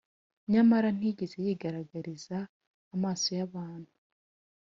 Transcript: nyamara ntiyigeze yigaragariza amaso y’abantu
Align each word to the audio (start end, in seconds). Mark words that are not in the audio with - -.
nyamara 0.51 0.87
ntiyigeze 0.95 1.37
yigaragariza 1.45 2.37
amaso 2.95 3.27
y’abantu 3.37 3.91